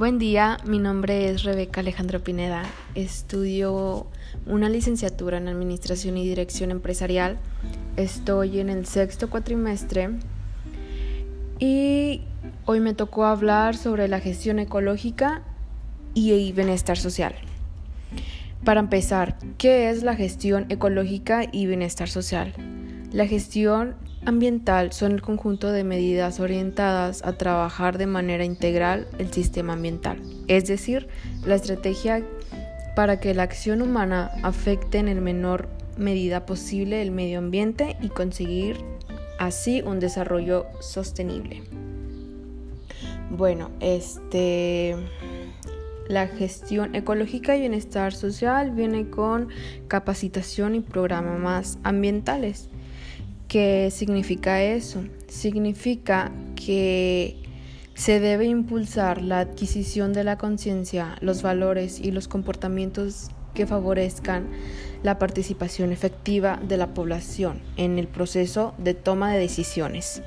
Buen 0.00 0.18
día, 0.18 0.56
mi 0.64 0.78
nombre 0.78 1.28
es 1.28 1.42
Rebeca 1.42 1.82
Alejandro 1.82 2.24
Pineda. 2.24 2.62
Estudio 2.94 4.06
una 4.46 4.70
licenciatura 4.70 5.36
en 5.36 5.46
Administración 5.46 6.16
y 6.16 6.26
Dirección 6.26 6.70
Empresarial. 6.70 7.36
Estoy 7.98 8.60
en 8.60 8.70
el 8.70 8.86
sexto 8.86 9.28
cuatrimestre 9.28 10.08
y 11.58 12.22
hoy 12.64 12.80
me 12.80 12.94
tocó 12.94 13.26
hablar 13.26 13.76
sobre 13.76 14.08
la 14.08 14.20
gestión 14.20 14.58
ecológica 14.58 15.42
y 16.14 16.50
bienestar 16.52 16.96
social. 16.96 17.34
Para 18.64 18.80
empezar, 18.80 19.36
¿qué 19.58 19.90
es 19.90 20.02
la 20.02 20.16
gestión 20.16 20.64
ecológica 20.70 21.42
y 21.52 21.66
bienestar 21.66 22.08
social? 22.08 22.54
La 23.12 23.26
gestión 23.26 23.96
ambiental 24.24 24.92
son 24.92 25.12
el 25.12 25.22
conjunto 25.22 25.72
de 25.72 25.84
medidas 25.84 26.40
orientadas 26.40 27.24
a 27.24 27.32
trabajar 27.32 27.98
de 27.98 28.06
manera 28.06 28.44
integral 28.44 29.06
el 29.18 29.32
sistema 29.32 29.74
ambiental, 29.74 30.20
es 30.48 30.66
decir, 30.66 31.08
la 31.44 31.54
estrategia 31.54 32.24
para 32.96 33.20
que 33.20 33.34
la 33.34 33.44
acción 33.44 33.82
humana 33.82 34.30
afecte 34.42 34.98
en 34.98 35.08
el 35.08 35.20
menor 35.20 35.68
medida 35.96 36.46
posible 36.46 37.02
el 37.02 37.10
medio 37.10 37.38
ambiente 37.38 37.96
y 38.00 38.08
conseguir 38.08 38.78
así 39.38 39.82
un 39.82 40.00
desarrollo 40.00 40.66
sostenible. 40.80 41.62
Bueno, 43.30 43.70
este 43.80 44.96
la 46.08 46.26
gestión 46.26 46.96
ecológica 46.96 47.56
y 47.56 47.60
bienestar 47.60 48.12
social 48.12 48.72
viene 48.72 49.08
con 49.10 49.48
capacitación 49.86 50.74
y 50.74 50.80
programas 50.80 51.78
ambientales. 51.84 52.68
¿Qué 53.50 53.90
significa 53.90 54.62
eso? 54.62 55.02
Significa 55.26 56.30
que 56.54 57.42
se 57.94 58.20
debe 58.20 58.44
impulsar 58.44 59.22
la 59.22 59.40
adquisición 59.40 60.12
de 60.12 60.22
la 60.22 60.38
conciencia, 60.38 61.16
los 61.20 61.42
valores 61.42 61.98
y 61.98 62.12
los 62.12 62.28
comportamientos 62.28 63.30
que 63.52 63.66
favorezcan 63.66 64.48
la 65.02 65.18
participación 65.18 65.90
efectiva 65.90 66.60
de 66.62 66.76
la 66.76 66.94
población 66.94 67.60
en 67.76 67.98
el 67.98 68.06
proceso 68.06 68.72
de 68.78 68.94
toma 68.94 69.32
de 69.32 69.40
decisiones. 69.40 70.22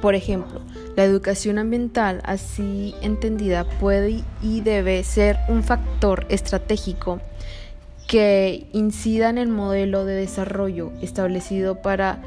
Por 0.00 0.14
ejemplo, 0.14 0.60
la 0.94 1.02
educación 1.02 1.58
ambiental, 1.58 2.20
así 2.22 2.94
entendida, 3.02 3.68
puede 3.80 4.22
y 4.42 4.60
debe 4.60 5.02
ser 5.02 5.38
un 5.48 5.64
factor 5.64 6.24
estratégico 6.28 7.20
que 8.10 8.66
incida 8.72 9.30
en 9.30 9.38
el 9.38 9.46
modelo 9.46 10.04
de 10.04 10.14
desarrollo 10.14 10.90
establecido 11.00 11.80
para 11.80 12.20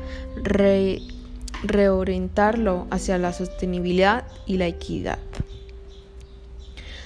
reorientarlo 1.65 2.87
hacia 2.89 3.17
la 3.17 3.33
sostenibilidad 3.33 4.23
y 4.45 4.55
la 4.55 4.67
equidad. 4.67 5.19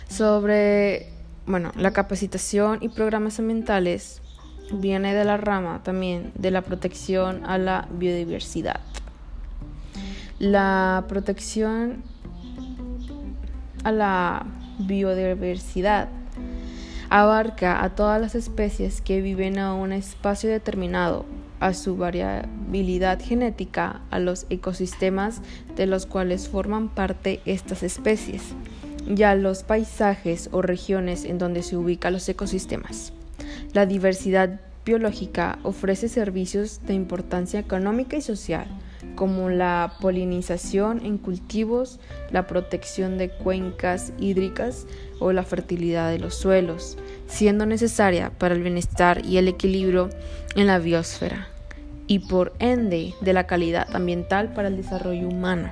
Sobre 0.08 1.10
bueno, 1.48 1.72
la 1.76 1.92
capacitación 1.92 2.78
y 2.82 2.90
programas 2.90 3.40
ambientales 3.40 4.22
viene 4.72 5.16
de 5.16 5.26
la 5.26 5.38
rama 5.38 5.82
también 5.82 6.32
de 6.36 6.52
la 6.52 6.62
protección 6.62 7.48
a 7.48 7.58
la 7.58 7.88
biodiversidad. 7.90 8.80
La 10.38 11.06
protección 11.08 12.04
a 13.84 13.92
la 13.92 14.46
biodiversidad 14.78 16.10
abarca 17.10 17.84
a 17.84 17.96
todas 17.96 18.20
las 18.20 18.36
especies 18.36 19.02
que 19.02 19.22
viven 19.22 19.60
a 19.60 19.74
un 19.74 19.92
espacio 19.92 20.50
determinado, 20.50 21.26
a 21.60 21.74
su 21.74 21.98
variabilidad 21.98 23.20
genética, 23.22 24.02
a 24.12 24.20
los 24.20 24.46
ecosistemas 24.50 25.42
de 25.76 25.88
los 25.88 26.06
cuales 26.06 26.50
forman 26.50 26.90
parte 26.90 27.42
estas 27.46 27.84
especies 27.84 28.54
y 29.08 29.24
a 29.24 29.36
los 29.36 29.64
paisajes 29.64 30.50
o 30.52 30.62
regiones 30.62 31.24
en 31.24 31.38
donde 31.38 31.64
se 31.64 31.78
ubican 31.78 32.14
los 32.14 32.28
ecosistemas. 32.28 33.14
La 33.74 33.86
diversidad 33.86 34.60
biológica 34.86 35.60
ofrece 35.64 36.10
servicios 36.10 36.82
de 36.86 36.94
importancia 36.94 37.60
económica 37.60 38.18
y 38.18 38.22
social, 38.22 38.68
como 39.18 39.50
la 39.50 39.96
polinización 40.00 41.04
en 41.04 41.18
cultivos, 41.18 42.00
la 42.32 42.46
protección 42.46 43.18
de 43.18 43.30
cuencas 43.30 44.14
hídricas 44.20 44.86
o 45.20 45.34
la 45.34 45.44
fertilidad 45.44 46.12
de 46.12 46.20
los 46.20 46.36
suelos, 46.36 47.00
siendo 47.28 47.66
necesaria 47.66 48.30
para 48.38 48.54
el 48.54 48.62
bienestar 48.62 49.26
y 49.26 49.38
el 49.38 49.48
equilibrio 49.48 50.10
en 50.56 50.68
la 50.68 50.78
biosfera 50.78 51.48
y 52.06 52.20
por 52.20 52.54
ende 52.60 53.16
de 53.20 53.34
la 53.34 53.48
calidad 53.48 53.94
ambiental 53.96 54.54
para 54.54 54.68
el 54.68 54.78
desarrollo 54.78 55.28
humano. 55.28 55.72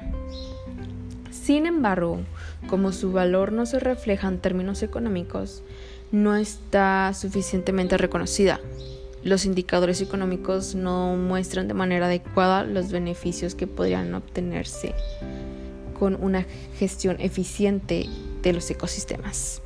Sin 1.30 1.68
embargo, 1.68 2.22
como 2.68 2.92
su 2.92 3.12
valor 3.12 3.52
no 3.52 3.68
se 3.68 3.80
refleja 3.80 4.28
en 4.28 4.40
términos 4.40 4.82
económicos, 4.82 5.62
no 6.12 6.36
está 6.36 7.14
suficientemente 7.14 7.96
reconocida. 7.96 8.60
Los 9.26 9.46
indicadores 9.46 10.02
económicos 10.02 10.76
no 10.76 11.16
muestran 11.16 11.68
de 11.68 11.74
manera 11.74 12.06
adecuada 12.06 12.64
los 12.64 12.92
beneficios 12.92 13.56
que 13.56 13.66
podrían 13.66 14.14
obtenerse 14.14 14.94
con 15.98 16.16
una 16.22 16.46
gestión 16.78 17.18
eficiente 17.20 18.06
de 18.44 18.54
los 18.54 18.70
ecosistemas. 18.70 19.64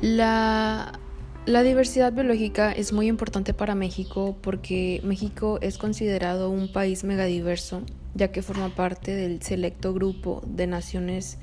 La, 0.00 0.98
diversidad 1.44 2.10
biológica 2.10 2.72
es 2.72 2.94
muy 2.94 3.06
importante 3.06 3.52
para 3.52 3.74
México 3.74 4.34
porque 4.40 5.02
México 5.04 5.58
es 5.60 5.76
considerado 5.76 6.48
un 6.48 6.72
país 6.72 7.04
megadiverso, 7.04 7.82
ya 8.14 8.32
que 8.32 8.40
forma 8.40 8.70
parte 8.70 9.14
del 9.14 9.42
selecto 9.42 9.92
grupo 9.92 10.42
de 10.46 10.66
naciones 10.66 11.36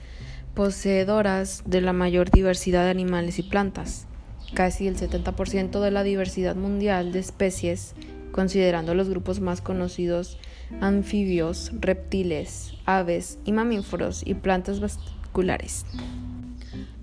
poseedoras 0.55 1.61
de 1.67 1.81
la 1.81 1.93
mayor 1.93 2.31
diversidad 2.31 2.85
de 2.85 2.89
animales 2.89 3.37
y 3.37 3.43
plantas, 3.43 4.07
casi 4.53 4.87
el 4.87 4.97
70% 4.97 5.79
de 5.79 5.91
la 5.91 6.03
diversidad 6.03 6.55
mundial 6.55 7.11
de 7.11 7.19
especies, 7.19 7.93
considerando 8.31 8.95
los 8.95 9.09
grupos 9.09 9.39
más 9.39 9.61
conocidos 9.61 10.37
anfibios, 10.81 11.71
reptiles, 11.79 12.73
aves 12.85 13.37
y 13.45 13.51
mamíferos 13.51 14.23
y 14.25 14.33
plantas 14.33 14.79
vasculares. 14.79 15.85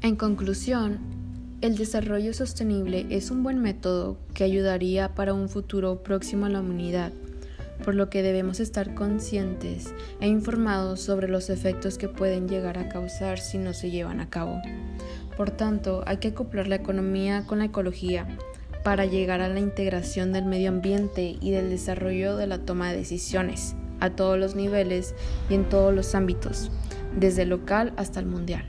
En 0.03 0.17
conclusión, 0.17 0.99
el 1.61 1.77
desarrollo 1.77 2.33
sostenible 2.33 3.07
es 3.11 3.31
un 3.31 3.43
buen 3.43 3.61
método 3.61 4.19
que 4.35 4.45
ayudaría 4.45 5.15
para 5.15 5.35
un 5.35 5.49
futuro 5.49 6.03
próximo 6.03 6.47
a 6.47 6.49
la 6.49 6.61
humanidad 6.61 7.13
por 7.85 7.95
lo 7.95 8.11
que 8.11 8.23
debemos 8.23 8.61
estar 8.61 8.95
conscientes 8.95 9.93
e 10.21 10.29
informados 10.29 11.01
sobre 11.01 11.29
los 11.29 11.51
efectos 11.51 11.99
que 11.99 12.09
pueden 12.09 12.49
llegar 12.49 12.79
a 12.79 12.89
causar 12.89 13.39
si 13.39 13.59
no 13.59 13.73
se 13.73 13.91
llevan 13.91 14.21
a 14.21 14.29
cabo. 14.29 14.61
Por 15.41 15.53
tanto, 15.53 16.03
hay 16.07 16.19
que 16.19 16.29
acoplar 16.29 16.69
la 16.69 16.75
economía 16.75 17.47
con 17.47 17.61
la 17.61 17.65
ecología 17.65 18.29
para 18.85 19.07
llegar 19.07 19.41
a 19.41 19.49
la 19.49 19.59
integración 19.59 20.35
del 20.35 20.45
medio 20.45 20.69
ambiente 20.69 21.39
y 21.41 21.51
del 21.51 21.71
desarrollo 21.71 22.37
de 22.37 22.47
la 22.47 22.59
toma 22.59 22.91
de 22.91 22.99
decisiones 22.99 23.75
a 24.01 24.11
todos 24.11 24.39
los 24.39 24.55
niveles 24.55 25.15
y 25.49 25.55
en 25.55 25.67
todos 25.67 25.95
los 25.95 26.15
ámbitos, 26.15 26.71
desde 27.19 27.45
el 27.45 27.49
local 27.49 27.95
hasta 27.97 28.21
el 28.21 28.27
mundial. 28.27 28.67